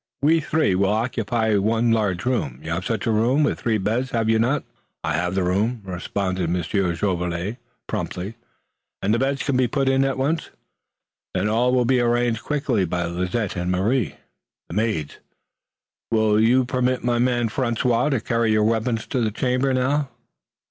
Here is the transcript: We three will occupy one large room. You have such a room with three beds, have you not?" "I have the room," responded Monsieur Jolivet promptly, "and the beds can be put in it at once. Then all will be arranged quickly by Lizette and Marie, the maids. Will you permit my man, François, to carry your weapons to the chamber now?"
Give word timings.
We 0.23 0.39
three 0.39 0.73
will 0.73 0.89
occupy 0.89 1.57
one 1.57 1.91
large 1.91 2.25
room. 2.25 2.59
You 2.63 2.71
have 2.71 2.87
such 2.87 3.05
a 3.05 3.11
room 3.11 3.43
with 3.43 3.59
three 3.59 3.77
beds, 3.77 4.09
have 4.09 4.29
you 4.29 4.39
not?" 4.39 4.63
"I 5.03 5.13
have 5.13 5.35
the 5.35 5.43
room," 5.43 5.83
responded 5.85 6.49
Monsieur 6.49 6.95
Jolivet 6.95 7.57
promptly, 7.85 8.33
"and 9.03 9.13
the 9.13 9.19
beds 9.19 9.43
can 9.43 9.55
be 9.55 9.67
put 9.67 9.87
in 9.87 10.03
it 10.03 10.07
at 10.07 10.17
once. 10.17 10.49
Then 11.35 11.47
all 11.47 11.71
will 11.71 11.85
be 11.85 11.99
arranged 11.99 12.41
quickly 12.43 12.83
by 12.83 13.05
Lizette 13.05 13.55
and 13.55 13.71
Marie, 13.71 14.15
the 14.69 14.73
maids. 14.73 15.19
Will 16.09 16.39
you 16.39 16.65
permit 16.65 17.03
my 17.03 17.19
man, 17.19 17.47
François, 17.49 18.09
to 18.09 18.19
carry 18.19 18.51
your 18.51 18.63
weapons 18.63 19.05
to 19.05 19.21
the 19.21 19.29
chamber 19.29 19.71
now?" 19.71 20.09